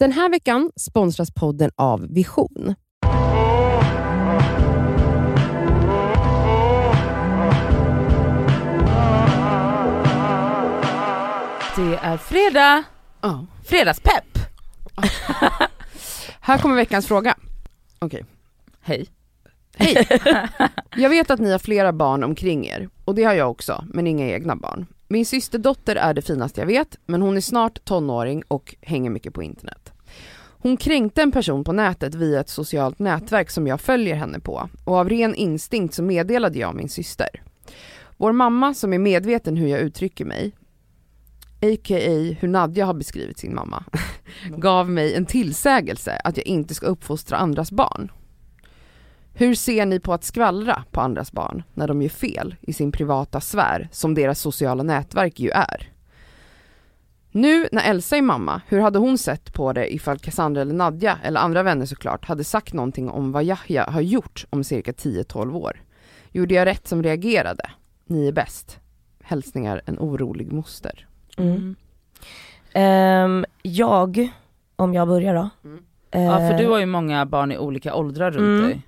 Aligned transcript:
Den 0.00 0.12
här 0.12 0.28
veckan 0.30 0.70
sponsras 0.76 1.30
podden 1.34 1.70
av 1.76 2.06
Vision. 2.14 2.74
Det 11.76 11.96
är 12.02 12.16
fredag, 12.16 12.82
Ja. 13.20 13.46
fredagspepp. 13.64 14.38
Här 16.40 16.58
kommer 16.58 16.76
veckans 16.76 17.06
fråga. 17.06 17.34
Okej. 17.98 18.24
Hej. 18.80 19.06
Hej! 19.76 20.08
Jag 20.96 21.10
vet 21.10 21.30
att 21.30 21.40
ni 21.40 21.50
har 21.52 21.58
flera 21.58 21.92
barn 21.92 22.24
omkring 22.24 22.66
er 22.66 22.88
och 23.04 23.14
det 23.14 23.24
har 23.24 23.34
jag 23.34 23.50
också, 23.50 23.84
men 23.94 24.06
inga 24.06 24.26
egna 24.28 24.56
barn. 24.56 24.86
Min 25.08 25.26
systerdotter 25.26 25.96
är 25.96 26.14
det 26.14 26.22
finaste 26.22 26.60
jag 26.60 26.66
vet, 26.66 26.98
men 27.06 27.22
hon 27.22 27.36
är 27.36 27.40
snart 27.40 27.84
tonåring 27.84 28.42
och 28.48 28.74
hänger 28.82 29.10
mycket 29.10 29.34
på 29.34 29.42
internet. 29.42 29.79
Hon 30.62 30.76
kränkte 30.76 31.22
en 31.22 31.32
person 31.32 31.64
på 31.64 31.72
nätet 31.72 32.14
via 32.14 32.40
ett 32.40 32.48
socialt 32.48 32.98
nätverk 32.98 33.50
som 33.50 33.66
jag 33.66 33.80
följer 33.80 34.14
henne 34.14 34.40
på 34.40 34.68
och 34.84 34.96
av 34.96 35.08
ren 35.08 35.34
instinkt 35.34 35.94
så 35.94 36.02
meddelade 36.02 36.58
jag 36.58 36.74
min 36.74 36.88
syster. 36.88 37.28
Vår 38.16 38.32
mamma 38.32 38.74
som 38.74 38.92
är 38.92 38.98
medveten 38.98 39.56
hur 39.56 39.68
jag 39.68 39.80
uttrycker 39.80 40.24
mig, 40.24 40.52
a.k.a. 41.62 42.36
hur 42.40 42.48
Nadja 42.48 42.86
har 42.86 42.94
beskrivit 42.94 43.38
sin 43.38 43.54
mamma, 43.54 43.84
gav 44.56 44.90
mig 44.90 45.14
en 45.14 45.26
tillsägelse 45.26 46.20
att 46.24 46.36
jag 46.36 46.46
inte 46.46 46.74
ska 46.74 46.86
uppfostra 46.86 47.36
andras 47.36 47.72
barn. 47.72 48.12
Hur 49.34 49.54
ser 49.54 49.86
ni 49.86 50.00
på 50.00 50.12
att 50.12 50.24
skvallra 50.24 50.84
på 50.90 51.00
andras 51.00 51.32
barn 51.32 51.62
när 51.74 51.88
de 51.88 52.02
gör 52.02 52.08
fel 52.08 52.56
i 52.60 52.72
sin 52.72 52.92
privata 52.92 53.40
sfär 53.40 53.88
som 53.92 54.14
deras 54.14 54.40
sociala 54.40 54.82
nätverk 54.82 55.40
ju 55.40 55.50
är? 55.50 55.89
Nu 57.32 57.68
när 57.72 57.90
Elsa 57.90 58.16
är 58.16 58.22
mamma, 58.22 58.60
hur 58.68 58.80
hade 58.80 58.98
hon 58.98 59.18
sett 59.18 59.52
på 59.52 59.72
det 59.72 59.94
ifall 59.94 60.18
Cassandra 60.18 60.62
eller 60.62 60.74
Nadja, 60.74 61.18
eller 61.24 61.40
andra 61.40 61.62
vänner 61.62 61.86
såklart, 61.86 62.24
hade 62.24 62.44
sagt 62.44 62.72
någonting 62.72 63.08
om 63.10 63.32
vad 63.32 63.44
Yahya 63.44 63.90
har 63.90 64.00
gjort 64.00 64.46
om 64.50 64.64
cirka 64.64 64.92
10-12 64.92 65.54
år? 65.56 65.82
Gjorde 66.32 66.54
jag 66.54 66.66
rätt 66.66 66.88
som 66.88 67.02
reagerade? 67.02 67.70
Ni 68.06 68.28
är 68.28 68.32
bäst. 68.32 68.78
Hälsningar 69.22 69.82
en 69.86 69.98
orolig 69.98 70.52
moster. 70.52 71.06
Mm. 71.36 71.76
Ehm, 72.72 73.44
jag, 73.62 74.28
om 74.76 74.94
jag 74.94 75.08
börjar 75.08 75.34
då. 75.34 75.48
Mm. 75.64 75.82
Ja 76.10 76.36
för 76.38 76.58
du 76.58 76.64
Eh, 76.64 76.70
har 76.70 76.78
ju 76.78 76.86
många 76.86 77.26
barn 77.26 77.52
i 77.52 77.58
olika 77.58 77.94
åldrar 77.94 78.30
runt 78.30 78.60
Mm. 78.60 78.62
dig. 78.70 78.82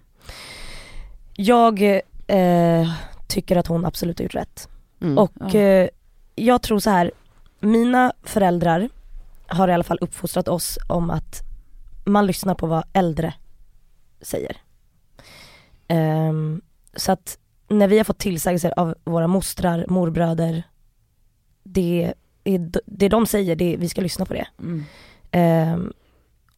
Jag 1.37 1.83
eh, 2.27 2.93
tycker 3.29 3.57
att 3.57 3.67
hon 3.67 3.85
absolut 3.85 4.19
har 4.19 4.23
gjort 4.23 4.35
rätt. 4.35 4.69
Mm. 5.01 5.19
Och 5.19 5.33
Ja. 5.41 5.55
eh, 5.59 5.89
jag 6.35 6.63
tror 6.63 6.79
så 6.79 6.91
här, 6.91 7.13
mina 7.63 8.13
föräldrar 8.23 8.89
har 9.47 9.69
i 9.69 9.73
alla 9.73 9.85
fall 9.85 9.99
uppfostrat 10.01 10.49
oss 10.49 10.79
om 10.87 11.11
att 11.11 11.43
man 12.05 12.27
lyssnar 12.27 12.55
på 12.55 12.67
vad 12.67 12.85
äldre 12.93 13.35
säger. 14.21 14.57
Ehm, 15.89 16.61
så 16.97 17.13
att 17.13 17.39
när 17.69 17.89
vi 17.89 17.97
har 17.97 18.05
fått 18.05 18.19
tillsägelser 18.19 18.75
av 18.77 18.95
våra 19.05 19.27
mostrar, 19.27 19.85
morbröder, 19.89 20.63
det, 21.63 22.15
är, 22.45 22.71
det 22.87 23.09
de 23.09 23.27
säger, 23.27 23.57
det, 23.57 23.77
vi 23.77 23.89
ska 23.89 24.01
lyssna 24.01 24.27
på 24.27 24.35
det. 24.35 24.47
Mm. 24.59 24.85
Ehm, 25.31 25.93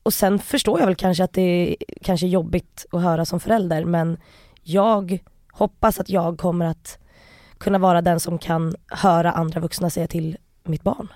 och 0.02 0.14
sen 0.14 0.38
förstår 0.38 0.78
jag 0.80 0.86
väl 0.86 0.96
kanske 0.96 1.24
att 1.24 1.32
det 1.32 1.42
är 1.42 1.76
kanske 2.02 2.26
jobbigt 2.26 2.86
att 2.92 3.02
höra 3.02 3.24
som 3.24 3.40
förälder 3.40 3.84
men 3.84 4.16
jag 4.62 5.18
hoppas 5.52 6.00
att 6.00 6.08
jag 6.08 6.38
kommer 6.38 6.66
att 6.66 6.98
kunna 7.58 7.78
vara 7.78 8.02
den 8.02 8.20
som 8.20 8.38
kan 8.38 8.74
höra 8.86 9.32
andra 9.32 9.60
vuxna 9.60 9.90
säga 9.90 10.06
till 10.06 10.36
mitt 10.68 10.82
barn. 10.82 11.08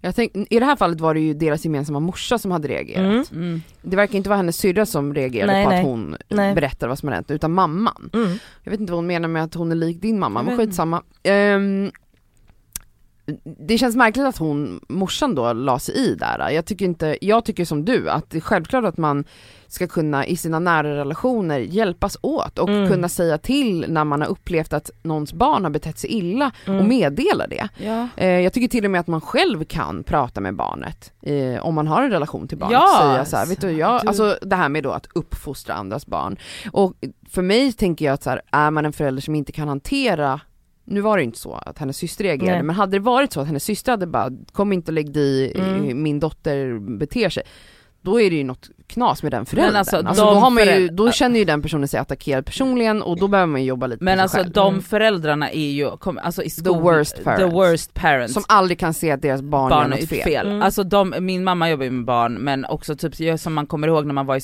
Jag 0.00 0.14
tänk, 0.14 0.32
I 0.34 0.58
det 0.58 0.64
här 0.64 0.76
fallet 0.76 1.00
var 1.00 1.14
det 1.14 1.20
ju 1.20 1.34
deras 1.34 1.64
gemensamma 1.64 2.00
morsa 2.00 2.38
som 2.38 2.50
hade 2.50 2.68
reagerat. 2.68 3.30
Mm. 3.32 3.42
Mm. 3.48 3.62
Det 3.82 3.96
verkar 3.96 4.16
inte 4.16 4.28
vara 4.28 4.36
hennes 4.36 4.56
syrra 4.56 4.86
som 4.86 5.14
reagerade 5.14 5.52
Nej, 5.52 5.64
på 5.64 5.70
nej. 5.70 5.78
att 5.80 5.86
hon 5.86 6.16
Nej. 6.28 6.54
berättar 6.54 6.88
vad 6.88 6.98
som 6.98 7.08
har 7.08 7.14
hänt, 7.14 7.30
utan 7.30 7.52
mamman. 7.52 8.10
Mm. 8.12 8.38
Jag 8.62 8.70
vet 8.70 8.80
inte 8.80 8.92
vad 8.92 8.98
hon 8.98 9.06
menar 9.06 9.28
med 9.28 9.44
att 9.44 9.54
hon 9.54 9.72
är 9.72 9.76
lik 9.76 10.00
din 10.02 10.18
mamma, 10.18 10.42
men 10.42 10.56
skitsamma. 10.58 11.02
Ehm, 11.22 11.90
det 13.68 13.78
känns 13.78 13.96
märkligt 13.96 14.24
att 14.26 14.36
hon, 14.38 14.80
morsan 14.88 15.34
då, 15.34 15.52
la 15.52 15.78
sig 15.78 15.94
i 15.96 16.14
där. 16.14 16.50
Jag 16.50 16.64
tycker 16.64 16.84
inte, 16.84 17.18
jag 17.20 17.44
tycker 17.44 17.64
som 17.64 17.84
du, 17.84 18.10
att 18.10 18.30
det 18.30 18.36
är 18.38 18.40
självklart 18.40 18.84
att 18.84 18.98
man 18.98 19.24
ska 19.68 19.86
kunna 19.86 20.26
i 20.26 20.36
sina 20.36 20.58
nära 20.58 20.96
relationer 20.96 21.58
hjälpas 21.58 22.16
åt 22.20 22.58
och 22.58 22.68
Mm. 22.68 22.90
kunna 22.90 23.08
säga 23.08 23.38
till 23.38 23.84
när 23.88 24.04
man 24.04 24.20
har 24.20 24.28
upplevt 24.28 24.72
att 24.72 24.90
någons 25.02 25.32
barn 25.32 25.64
har 25.64 25.70
betett 25.70 25.98
sig 25.98 26.10
illa 26.10 26.52
och 26.62 26.68
Mm. 26.68 26.88
meddela 26.88 27.46
det. 27.46 27.68
Ja. 27.78 28.08
Eh, 28.16 28.28
jag 28.28 28.52
tycker 28.52 28.68
till 28.68 28.84
och 28.84 28.90
med 28.90 29.00
att 29.00 29.06
man 29.06 29.20
själv 29.20 29.64
kan 29.64 30.04
prata 30.04 30.40
med 30.40 30.56
barnet, 30.56 31.12
eh, 31.22 31.66
om 31.66 31.74
man 31.74 31.86
har 31.86 32.02
en 32.02 32.10
relation 32.10 32.48
till 32.48 32.58
barnet, 32.58 32.72
Ja, 32.72 32.98
säga 33.02 33.24
så 33.24 33.36
här, 33.36 33.46
vet 33.46 33.60
du, 33.60 33.70
jag, 33.70 34.02
du- 34.02 34.08
alltså 34.08 34.38
det 34.42 34.56
här 34.56 34.68
med 34.68 34.82
då 34.82 34.90
att 34.90 35.06
uppfostra 35.14 35.74
andras 35.74 36.06
barn. 36.06 36.36
Och 36.72 36.94
för 37.30 37.42
mig 37.42 37.72
tänker 37.72 38.04
jag 38.04 38.12
att 38.12 38.22
så 38.22 38.30
här, 38.30 38.42
är 38.50 38.70
man 38.70 38.86
en 38.86 38.92
förälder 38.92 39.22
som 39.22 39.34
inte 39.34 39.52
kan 39.52 39.68
hantera 39.68 40.40
nu 40.84 41.00
var 41.00 41.16
det 41.16 41.22
inte 41.22 41.38
så 41.38 41.52
att 41.54 41.78
hennes 41.78 41.96
syster 41.96 42.24
reagerade, 42.24 42.56
Nej. 42.56 42.62
men 42.62 42.76
hade 42.76 42.92
det 42.92 42.98
varit 43.00 43.32
så 43.32 43.40
att 43.40 43.46
hennes 43.46 43.64
syster 43.64 43.92
hade 43.92 44.06
bara, 44.06 44.30
kom 44.52 44.72
inte 44.72 44.90
och 44.90 44.94
lägg 44.94 45.12
dig 45.12 45.52
Mm. 45.56 46.02
min 46.02 46.20
dotter 46.20 46.78
beter 46.98 47.28
sig, 47.28 47.42
då 48.04 48.20
är 48.20 48.30
det 48.30 48.36
ju 48.36 48.44
något 48.44 48.70
knas 48.86 49.22
med 49.22 49.32
den 49.32 49.46
föräldern. 49.46 49.76
alltså, 49.76 49.96
alltså, 49.96 50.24
de 50.24 50.34
då, 50.34 50.40
har 50.40 50.50
man 50.50 50.64
ju, 50.64 50.88
då 50.88 51.12
känner 51.12 51.38
ju 51.38 51.44
den 51.44 51.62
personen 51.62 51.88
sig 51.88 52.00
attackerad 52.00 52.46
personligen 52.46 53.02
och 53.02 53.18
då 53.18 53.28
behöver 53.28 53.52
man 53.52 53.60
ju 53.60 53.66
jobba 53.66 53.86
lite 53.86 54.04
Men 54.04 54.20
alltså 54.20 54.36
själv. 54.36 54.50
de 54.50 54.68
Mm. 54.74 54.82
föräldrarna 54.82 55.50
är 55.50 55.70
ju, 55.70 55.90
kom, 55.90 56.18
alltså 56.22 56.42
i 56.42 56.50
skol, 56.50 56.82
worst 56.82 57.16
the 57.16 57.22
parents. 57.22 57.54
worst 57.54 57.94
parents. 57.94 58.34
Som 58.34 58.42
aldrig 58.48 58.78
kan 58.78 58.94
se 58.94 59.10
att 59.10 59.22
deras 59.22 59.42
barn, 59.42 59.70
gör 59.70 59.76
barn 59.78 59.90
något 59.90 60.00
är 60.02 60.06
fel. 60.06 60.22
fel. 60.24 60.46
Mm. 60.46 60.62
Alltså 60.62 60.82
de, 60.82 61.14
min 61.20 61.44
mamma 61.44 61.70
jobbar 61.70 61.84
ju 61.84 61.90
med 61.90 62.04
barn 62.04 62.34
men 62.34 62.64
också 62.64 62.96
typ 62.96 63.40
som 63.40 63.54
man 63.54 63.66
kommer 63.66 63.88
ihåg 63.88 64.06
när 64.06 64.14
man 64.14 64.26
var 64.26 64.36
i, 64.36 64.40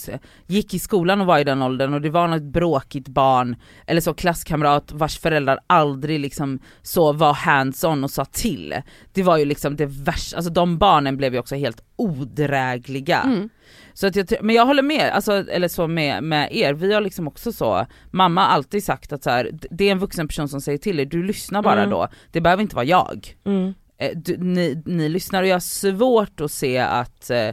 gick 0.46 0.74
i 0.74 0.78
skolan 0.78 1.20
och 1.20 1.26
var 1.26 1.38
i 1.38 1.44
den 1.44 1.62
åldern 1.62 1.94
och 1.94 2.00
det 2.00 2.10
var 2.10 2.28
något 2.28 2.42
bråkigt 2.42 3.08
barn 3.08 3.56
eller 3.86 4.00
så 4.00 4.14
klasskamrat 4.14 4.92
vars 4.92 5.18
föräldrar 5.18 5.58
aldrig 5.66 6.20
liksom 6.20 6.58
så 6.82 7.12
var 7.12 7.32
hands-on 7.34 8.04
och 8.04 8.10
sa 8.10 8.24
till. 8.24 8.74
Det 9.12 9.22
var 9.22 9.36
ju 9.38 9.44
liksom 9.44 9.76
det 9.76 9.86
värsta, 9.86 10.36
alltså 10.36 10.52
de 10.52 10.78
barnen 10.78 11.16
blev 11.16 11.32
ju 11.32 11.38
också 11.40 11.54
helt 11.54 11.80
odrägliga. 11.96 13.20
Mm. 13.20 13.49
Så 13.94 14.06
att 14.06 14.16
jag, 14.16 14.28
men 14.42 14.56
jag 14.56 14.66
håller 14.66 14.82
med, 14.82 15.10
alltså, 15.12 15.32
eller 15.32 15.68
så 15.68 15.86
med, 15.88 16.22
med 16.22 16.48
er, 16.56 16.74
vi 16.74 16.94
har 16.94 17.00
liksom 17.00 17.28
också 17.28 17.52
så, 17.52 17.86
mamma 18.10 18.40
har 18.40 18.48
alltid 18.48 18.84
sagt 18.84 19.12
att 19.12 19.22
så 19.22 19.30
här, 19.30 19.50
det 19.70 19.84
är 19.88 19.92
en 19.92 19.98
vuxen 19.98 20.28
person 20.28 20.48
som 20.48 20.60
säger 20.60 20.78
till 20.78 21.00
er, 21.00 21.04
du 21.04 21.22
lyssnar 21.22 21.62
bara 21.62 21.78
Mm. 21.80 21.90
då, 21.90 22.08
det 22.32 22.40
behöver 22.40 22.62
inte 22.62 22.76
vara 22.76 22.84
jag. 22.86 23.36
Mm. 23.44 23.74
Eh, 23.98 24.10
du, 24.16 24.36
ni, 24.36 24.82
ni 24.86 25.08
lyssnar 25.08 25.42
och 25.42 25.48
jag 25.48 25.54
har 25.54 25.60
svårt 25.60 26.40
att 26.40 26.52
se 26.52 26.78
att 26.78 27.30
eh, 27.30 27.50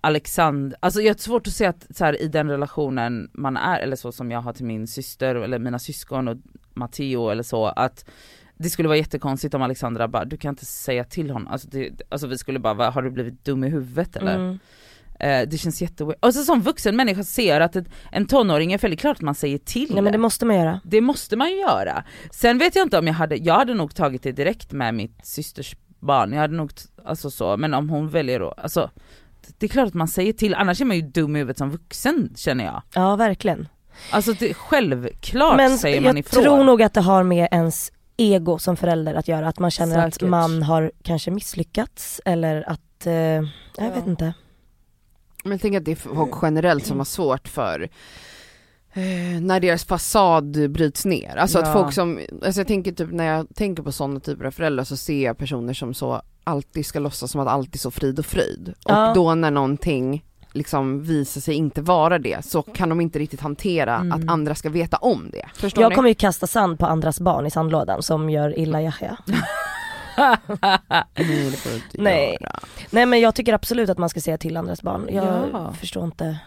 Alexander, 0.00 0.78
alltså 0.80 1.00
jag 1.00 1.14
har 1.14 1.18
svårt 1.18 1.46
att 1.46 1.52
se 1.52 1.66
att 1.66 1.86
så 1.96 2.04
här, 2.04 2.22
i 2.22 2.28
den 2.28 2.50
relationen 2.50 3.30
man 3.34 3.56
är, 3.56 3.80
eller 3.80 3.96
så 3.96 4.12
som 4.12 4.30
jag 4.30 4.40
har 4.40 4.52
till 4.52 4.64
min 4.64 4.86
syster 4.86 5.34
eller 5.34 5.58
mina 5.58 5.78
syskon 5.78 6.28
och 6.28 6.36
Matteo 6.74 7.28
eller 7.30 7.42
så, 7.42 7.66
att 7.66 8.04
det 8.56 8.70
skulle 8.70 8.88
vara 8.88 8.98
jättekonstigt 8.98 9.54
om 9.54 9.62
Alexandra 9.62 10.08
bara, 10.08 10.24
du 10.24 10.36
kan 10.36 10.48
inte 10.48 10.66
säga 10.66 11.04
till 11.04 11.30
honom, 11.30 11.48
alltså, 11.52 11.68
det, 11.70 12.00
alltså 12.08 12.26
vi 12.26 12.38
skulle 12.38 12.58
bara, 12.58 12.74
"Va, 12.74 12.90
har 12.90 13.02
du 13.02 13.10
blivit 13.10 13.44
dum 13.44 13.64
i 13.64 13.68
huvudet 13.68 14.16
eller? 14.16 14.34
Mm. 14.36 14.58
Eh, 15.20 15.48
det 15.48 15.58
känns 15.58 15.82
jätteweird. 15.82 16.18
Och 16.20 16.34
så 16.34 16.42
som 16.44 16.60
vuxen 16.62 16.96
människa 16.96 17.24
ser 17.24 17.60
att 17.60 17.76
ett, 17.76 17.86
en 18.12 18.26
tonåring 18.26 18.72
är 18.72 18.78
väldigt 18.78 19.00
klart 19.00 19.16
att 19.16 19.22
man 19.22 19.34
säger 19.34 19.58
till. 19.58 19.88
Nej 19.94 20.02
men 20.02 20.12
det 20.12 20.18
måste 20.18 20.46
man 20.46 20.56
göra. 20.56 20.80
Det 20.84 21.00
måste 21.00 21.36
man 21.36 21.50
ju 21.50 21.56
göra. 21.56 22.04
Sen 22.30 22.58
vet 22.58 22.76
jag 22.76 22.86
inte 22.86 22.98
om 22.98 23.06
jag 23.06 23.14
hade, 23.14 23.36
jag 23.36 23.54
hade 23.54 23.74
nog 23.74 23.94
tagit 23.94 24.22
det 24.22 24.32
direkt 24.32 24.72
med 24.72 24.94
mitt 24.94 25.26
systers 25.26 25.76
barn, 26.00 26.32
jag 26.32 26.40
hade 26.40 26.56
nog, 26.56 26.70
alltså 27.04 27.30
så, 27.30 27.56
men 27.56 27.74
om 27.74 27.88
hon 27.90 28.08
väljer 28.08 28.40
då, 28.40 28.50
alltså 28.56 28.90
det 29.58 29.66
är 29.66 29.68
klart 29.68 29.86
att 29.86 29.94
man 29.94 30.08
säger 30.08 30.32
till, 30.32 30.54
annars 30.54 30.80
är 30.80 30.84
man 30.84 30.96
ju 30.96 31.02
dum 31.02 31.36
i 31.36 31.38
huvudet 31.38 31.58
som 31.58 31.70
vuxen 31.70 32.32
känner 32.36 32.64
jag. 32.64 32.82
Ja 32.94 33.16
verkligen. 33.16 33.68
Alltså 34.10 34.32
det, 34.32 34.54
självklart 34.54 35.56
Men 35.56 35.78
säger 35.78 36.00
man 36.00 36.16
jag 36.16 36.18
ifrån. 36.18 36.42
tror 36.42 36.64
nog 36.64 36.82
att 36.82 36.94
det 36.94 37.00
har 37.00 37.22
med 37.22 37.48
ens 37.50 37.92
ego 38.16 38.58
som 38.58 38.76
förälder 38.76 39.14
att 39.14 39.28
göra, 39.28 39.48
att 39.48 39.58
man 39.58 39.70
känner 39.70 39.94
Säkert. 40.10 40.22
att 40.22 40.28
man 40.28 40.62
har 40.62 40.92
kanske 41.02 41.30
misslyckats 41.30 42.20
eller 42.24 42.70
att, 42.70 43.06
eh, 43.06 43.12
jag 43.12 43.94
vet 43.94 44.06
inte. 44.06 44.34
Men 45.44 45.52
jag 45.52 45.60
tänker 45.60 45.78
att 45.78 45.84
det 45.84 45.90
är 45.90 45.96
folk 45.96 46.34
generellt 46.42 46.86
som 46.86 46.98
har 46.98 47.04
svårt 47.04 47.48
för 47.48 47.88
eh, 48.92 49.40
när 49.40 49.60
deras 49.60 49.84
fasad 49.84 50.70
bryts 50.70 51.04
ner. 51.04 51.36
Alltså 51.36 51.58
Ja. 51.58 51.64
att 51.66 51.72
folk 51.72 51.92
som, 51.92 52.20
alltså 52.44 52.60
jag 52.60 52.66
tänker 52.66 52.92
typ 52.92 53.12
när 53.12 53.24
jag 53.24 53.46
tänker 53.54 53.82
på 53.82 53.92
sådana 53.92 54.20
typer 54.20 54.44
av 54.44 54.50
föräldrar 54.50 54.84
så 54.84 54.96
ser 54.96 55.24
jag 55.24 55.38
personer 55.38 55.74
som 55.74 55.94
så 55.94 56.22
alltid 56.44 56.86
ska 56.86 56.98
låtsas 56.98 57.30
som 57.30 57.40
att 57.40 57.48
allt 57.48 57.74
är 57.74 57.78
så 57.78 57.90
frid 57.90 58.18
och 58.18 58.26
fröjd. 58.26 58.74
Ja. 58.84 59.08
Och 59.08 59.14
då 59.14 59.34
när 59.34 59.50
någonting 59.50 60.24
liksom 60.52 61.02
visar 61.02 61.40
sig 61.40 61.54
inte 61.54 61.82
vara 61.82 62.18
det 62.18 62.44
så 62.44 62.62
kan 62.62 62.88
de 62.88 63.00
inte 63.00 63.18
riktigt 63.18 63.40
hantera 63.40 63.96
Mm. 63.96 64.12
att 64.12 64.32
andra 64.32 64.54
ska 64.54 64.68
veta 64.70 64.96
om 64.96 65.30
det. 65.32 65.46
Förstår 65.54 65.82
Jag 65.82 65.90
ni? 65.90 65.94
kommer 65.96 66.08
ju 66.08 66.14
kasta 66.14 66.46
sand 66.46 66.78
på 66.78 66.86
andras 66.86 67.20
barn 67.20 67.46
i 67.46 67.50
sandlådan 67.50 68.02
som 68.02 68.30
gör 68.30 68.58
illa 68.58 68.82
Yahya. 68.82 69.16
Nej 70.20 71.04
det 71.50 71.56
får 71.56 71.70
du 71.70 71.76
inte 71.76 71.88
Nej. 72.02 72.36
göra. 72.40 72.58
Nej 72.90 73.06
men 73.06 73.20
jag 73.20 73.34
tycker 73.34 73.52
absolut 73.52 73.90
att 73.90 73.98
man 73.98 74.08
ska 74.08 74.20
säga 74.20 74.38
till 74.38 74.56
andras 74.56 74.82
barn. 74.82 75.08
Jag 75.12 75.48
Ja. 75.52 75.72
förstår 75.72 76.04
inte. 76.04 76.38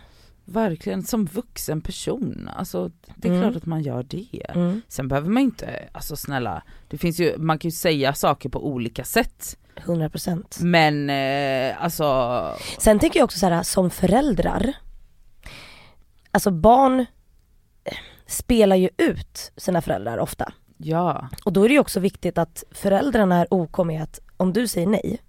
Verkligen, 0.46 1.04
som 1.04 1.26
vuxen 1.26 1.82
person. 1.82 2.50
Alltså 2.56 2.92
det 3.16 3.28
är 3.28 3.32
Mm. 3.32 3.44
klart 3.44 3.56
att 3.56 3.66
man 3.66 3.82
gör 3.82 4.04
det. 4.04 4.46
Mm. 4.50 4.82
Sen 4.88 5.08
behöver 5.08 5.30
man 5.30 5.44
inte, 5.44 5.90
alltså 5.92 6.16
snälla, 6.16 6.64
det 6.88 6.98
finns 6.98 7.20
ju, 7.20 7.38
man 7.38 7.60
kan 7.60 7.68
ju 7.70 7.76
säga 7.76 8.14
saker 8.14 8.50
på 8.50 8.68
olika 8.68 9.04
sätt. 9.04 9.58
100%. 9.86 10.58
Men 10.64 11.10
eh, 11.10 11.84
alltså, 11.84 12.06
Sen 12.80 13.00
tänker 13.00 13.20
jag 13.20 13.26
också 13.26 13.40
så 13.40 13.48
här 13.48 13.64
som 13.64 13.90
föräldrar, 13.90 14.74
alltså 16.32 16.52
barn 16.52 17.00
eh, 17.84 17.98
spelar 18.28 18.76
ju 18.76 18.90
ut 18.98 19.52
sina 19.58 19.82
föräldrar 19.82 20.18
ofta. 20.18 20.54
Ja. 20.84 21.28
Och 21.46 21.54
då 21.54 21.64
är 21.64 21.68
det 21.70 21.74
ju 21.74 21.80
också 21.80 22.00
viktigt 22.00 22.38
att 22.38 22.64
föräldrarna 22.72 23.36
är 23.40 23.48
OK 23.54 23.78
med 23.86 24.04
att 24.04 24.20
om 24.38 24.54
du 24.54 24.68
säger 24.68 24.88
nej 24.88 25.22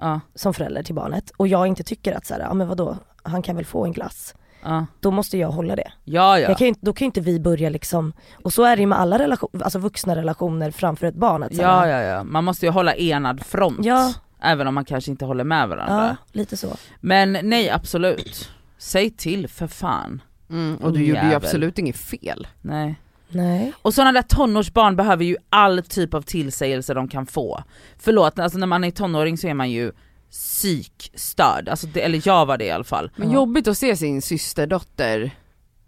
Ja, 0.00 0.20
som 0.34 0.54
förälder 0.54 0.82
till 0.82 0.94
barnet 0.94 1.30
och 1.36 1.48
jag 1.48 1.66
inte 1.66 1.82
tycker 1.82 2.12
att 2.12 2.26
så 2.26 2.34
här, 2.34 2.40
ja 2.40 2.54
men 2.54 2.68
vadå, 2.68 2.96
han 3.22 3.42
kan 3.42 3.56
väl 3.56 3.64
få 3.64 3.84
en 3.84 3.92
glass. 3.92 4.34
ja, 4.64 4.86
Då 5.00 5.10
måste 5.10 5.38
jag 5.38 5.50
hålla 5.50 5.76
det. 5.76 5.92
ja. 6.04 6.38
ja. 6.38 6.48
Jag 6.48 6.58
kan 6.58 6.66
ju, 6.66 6.74
då 6.80 6.92
kan 6.92 7.04
ju 7.04 7.06
inte 7.06 7.20
vi 7.20 7.40
börja 7.40 7.68
liksom, 7.70 8.12
och 8.44 8.52
så 8.52 8.62
är 8.64 8.76
det 8.76 8.80
ju 8.80 8.86
med 8.86 8.98
alla 9.00 9.18
relationer, 9.18 9.64
alltså 9.64 9.78
vuxna 9.78 10.16
relationer 10.16 10.70
framför 10.70 11.06
ett 11.06 11.14
barn. 11.14 11.42
Att 11.42 11.54
så 11.54 11.62
Ja, 11.62 11.78
här, 11.80 11.86
ja, 11.88 12.00
ja. 12.00 12.24
Man 12.24 12.44
måste 12.44 12.66
ju 12.66 12.72
hålla 12.72 12.94
enad 12.94 13.46
front. 13.46 13.78
Ja. 13.82 14.12
Även 14.42 14.66
om 14.66 14.74
man 14.74 14.84
kanske 14.84 15.10
inte 15.10 15.24
håller 15.24 15.44
med 15.44 15.68
varandra. 15.68 16.06
ja, 16.08 16.16
lite 16.32 16.56
så. 16.56 16.68
Men 17.00 17.32
nej 17.42 17.70
absolut. 17.70 18.50
Säg 18.78 19.10
till 19.10 19.48
för 19.48 19.66
fan. 19.66 20.22
Mm, 20.50 20.76
och 20.76 20.92
du 20.92 20.98
gjorde 20.98 21.20
ju 21.20 21.26
Jävel. 21.26 21.34
absolut 21.36 21.78
inget 21.78 21.96
fel. 21.96 22.46
Nej. 22.60 23.00
Nej. 23.28 23.72
Och 23.82 23.94
sådana 23.94 24.12
där 24.12 24.22
tonårsbarn 24.22 24.96
behöver 24.96 25.24
ju 25.24 25.36
all 25.50 25.82
typ 25.82 26.14
av 26.14 26.22
tillsägelse 26.22 26.94
de 26.94 27.08
kan 27.08 27.26
få. 27.26 27.62
Förlåt, 27.98 28.38
alltså 28.38 28.58
när 28.58 28.66
man 28.66 28.84
är 28.84 28.90
tonåring 28.90 29.38
så 29.38 29.46
är 29.48 29.54
man 29.54 29.70
ju 29.70 29.92
psykstörd, 30.30 31.68
alltså 31.68 31.86
det, 31.86 32.00
eller 32.00 32.22
jag 32.28 32.46
var 32.46 32.58
det 32.58 32.64
i 32.64 32.70
alla 32.70 32.84
fall. 32.84 33.10
Men 33.16 33.30
jobbigt 33.30 33.68
att 33.68 33.78
se 33.78 33.96
sin 33.96 34.22
systerdotter 34.22 35.30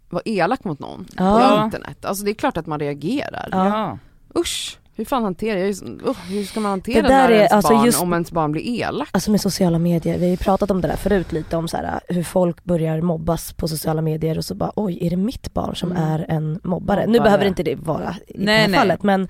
vara 0.09 0.23
elak 0.25 0.63
mot 0.63 0.79
någon 0.79 1.05
Ja. 1.17 1.57
på 1.59 1.65
internet. 1.65 2.05
Alltså 2.05 2.23
det 2.23 2.31
är 2.31 2.35
klart 2.35 2.57
att 2.57 2.65
man 2.67 2.79
reagerar. 2.79 3.49
Ja. 3.51 3.97
Usch, 4.39 4.77
hur 4.95 5.05
fan 5.05 5.23
hanterar 5.23 5.59
jag, 5.59 5.69
uh, 5.69 6.17
hur 6.29 6.43
ska 6.43 6.59
man 6.59 6.69
hantera 6.69 7.01
Det 7.01 7.07
där 7.07 7.17
när 7.27 7.29
är- 7.29 7.35
ens 7.35 7.51
alltså 7.51 7.73
barn, 7.73 7.85
just- 7.85 8.01
om 8.01 8.13
ens 8.13 8.31
barn 8.31 8.51
blir 8.51 8.61
elak? 8.81 9.09
Alltså 9.11 9.31
med 9.31 9.41
sociala 9.41 9.79
medier, 9.79 10.17
vi 10.17 10.23
har 10.25 10.31
ju 10.31 10.37
pratat 10.37 10.71
om 10.71 10.81
det 10.81 10.87
där 10.87 10.95
förut 10.95 11.31
lite 11.31 11.57
om 11.57 11.67
så 11.67 11.77
här, 11.77 11.99
hur 12.07 12.23
folk 12.23 12.63
börjar 12.63 13.01
mobbas 13.01 13.53
på 13.53 13.67
sociala 13.67 14.01
medier 14.01 14.37
och 14.37 14.45
så 14.45 14.55
bara 14.55 14.71
oj 14.75 14.97
är 15.01 15.09
det 15.09 15.17
mitt 15.17 15.53
barn 15.53 15.75
som 15.75 15.91
Mm. 15.91 16.03
är 16.03 16.25
en 16.29 16.59
mobbare? 16.63 16.99
Nu 16.99 17.07
Mobbare. 17.07 17.23
behöver 17.23 17.45
inte 17.45 17.63
det 17.63 17.75
vara 17.75 18.15
i 18.27 18.37
det 18.37 18.43
Nej, 18.45 18.57
här 18.61 18.67
nej. 18.67 18.79
fallet 18.79 19.03
men 19.03 19.27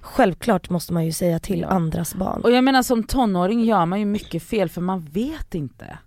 självklart 0.00 0.70
måste 0.70 0.92
man 0.92 1.04
ju 1.06 1.12
säga 1.12 1.38
till 1.38 1.60
Ja. 1.60 1.66
andras 1.68 2.14
barn. 2.14 2.40
Och 2.40 2.52
jag 2.52 2.64
menar 2.64 2.82
som 2.82 3.02
tonåring 3.04 3.64
gör 3.64 3.86
man 3.86 3.98
ju 4.00 4.04
mycket 4.06 4.42
fel 4.42 4.68
för 4.68 4.80
man 4.80 5.00
vet 5.00 5.54
inte. 5.54 5.98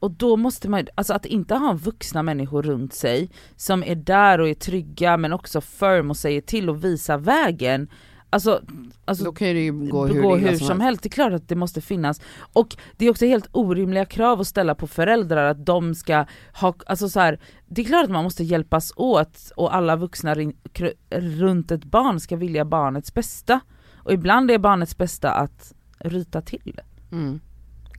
Och 0.00 0.10
då 0.10 0.36
måste 0.36 0.68
man, 0.68 0.86
alltså 0.94 1.12
att 1.14 1.26
inte 1.26 1.54
ha 1.54 1.72
vuxna 1.72 2.22
människor 2.22 2.62
runt 2.62 2.94
sig 2.94 3.30
som 3.56 3.84
är 3.84 3.94
där 3.94 4.40
och 4.40 4.48
är 4.48 4.54
trygga 4.54 5.16
men 5.16 5.32
också 5.32 5.60
firm 5.60 6.10
och 6.10 6.16
säger 6.16 6.40
till 6.40 6.70
och 6.70 6.84
visar 6.84 7.18
vägen. 7.18 7.88
Alltså, 8.30 8.62
alltså 9.04 9.24
Då 9.24 9.32
kan 9.32 9.48
det 9.48 9.64
ju 9.64 9.72
gå 9.72 10.06
hur, 10.06 10.22
gå 10.22 10.36
hur 10.36 10.56
som 10.56 10.80
helst. 10.80 11.02
Det 11.02 11.06
är 11.06 11.10
klart 11.10 11.32
att 11.32 11.48
det 11.48 11.54
måste 11.56 11.80
finnas. 11.80 12.20
Och 12.52 12.76
det 12.96 13.06
är 13.06 13.10
också 13.10 13.26
helt 13.26 13.48
orimliga 13.52 14.04
krav 14.04 14.40
att 14.40 14.46
ställa 14.46 14.74
på 14.74 14.86
föräldrar 14.86 15.50
att 15.50 15.66
de 15.66 15.94
ska 15.94 16.26
ha, 16.60 16.74
alltså 16.86 17.08
så 17.08 17.20
här, 17.20 17.40
det 17.66 17.80
är 17.82 17.84
klart 17.86 18.04
att 18.04 18.10
man 18.10 18.24
måste 18.24 18.44
hjälpas 18.44 18.92
åt 18.96 19.52
och 19.56 19.74
alla 19.74 19.96
vuxna 19.96 20.34
rin- 20.34 20.56
kr- 20.72 20.94
runt 21.10 21.70
ett 21.70 21.84
barn 21.84 22.20
ska 22.20 22.36
vilja 22.36 22.64
barnets 22.64 23.14
bästa. 23.14 23.60
Och 23.96 24.12
ibland 24.12 24.50
är 24.50 24.58
barnets 24.58 24.98
bästa 24.98 25.30
att 25.30 25.72
ryta 25.98 26.40
till. 26.42 26.80
Mm. 27.12 27.40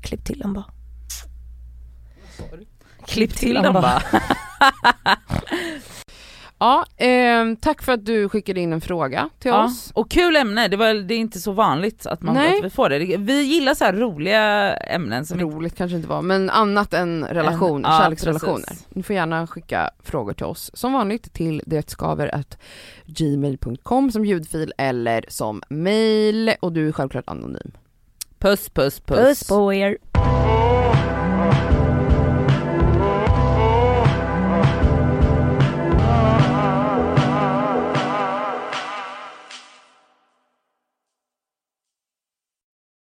Klipp 0.02 0.26
till 0.26 0.40
dem 0.40 0.54
bara. 0.54 0.66
Klipp 3.06 3.34
till 3.36 3.54
dem 3.54 3.64
dem 3.64 3.74
bara. 3.74 4.02
Ja, 6.62 6.86
ehm, 6.98 7.56
tack 7.56 7.82
för 7.82 7.92
att 7.92 8.06
du 8.06 8.30
skickade 8.30 8.60
in 8.60 8.74
en 8.74 8.82
fråga 8.82 9.30
till 9.40 9.50
Ja, 9.52 9.66
oss. 9.66 9.92
och 9.94 10.12
kul 10.12 10.36
ämne, 10.36 10.68
det, 10.68 10.78
var, 10.78 10.94
det 10.94 11.14
är 11.14 11.18
inte 11.18 11.40
så 11.40 11.52
vanligt 11.52 12.06
att, 12.06 12.22
man, 12.22 12.38
att 12.38 12.64
vi 12.64 12.70
får 12.70 12.90
det. 12.90 13.18
Vi 13.18 13.42
gillar 13.42 13.74
så 13.74 13.86
här 13.86 13.94
roliga 13.94 14.74
ämnen 14.76 15.26
som 15.26 15.40
inte 15.40 15.56
Roligt 15.56 15.76
kanske 15.78 15.96
inte 15.98 16.10
var, 16.10 16.22
men 16.22 16.50
annat 16.50 16.94
än 16.94 17.26
relation, 17.26 17.86
En- 17.86 17.92
ja, 17.92 17.98
kärleksrelationer. 18.00 18.66
precis. 18.68 18.88
Ni 18.90 19.04
får 19.04 19.16
gärna 19.16 19.48
skicka 19.48 19.90
frågor 20.04 20.34
till 20.34 20.46
oss, 20.46 20.72
som 20.74 20.94
vanligt 20.94 21.34
till 21.34 21.62
detskaver.gmail.com 21.66 24.12
som 24.12 24.26
ljudfil 24.26 24.74
eller 24.78 25.26
som 25.28 25.62
mail 25.70 26.54
och 26.60 26.74
du 26.74 26.88
är 26.88 26.92
självklart 26.92 27.24
anonym. 27.28 27.72
Puss 28.40 28.70
puss 28.70 29.00
puss. 29.00 29.18
Puss 29.20 29.48
på 29.48 29.74
er. 29.74 29.98